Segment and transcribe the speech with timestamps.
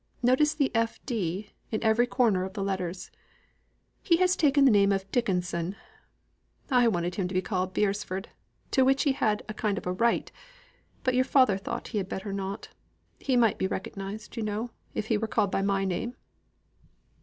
[0.23, 0.99] Notice the F.
[1.05, 1.51] D.
[1.69, 3.11] in every corner of the letters.
[4.01, 5.75] He has taken the name of Dickenson.
[6.71, 8.29] I wanted him to have been called Beresford,
[8.71, 10.31] to which he had a kind of right,
[11.03, 12.69] but your father thought he had better not.
[13.19, 16.15] He might be recognised, you know, if he were called by my name."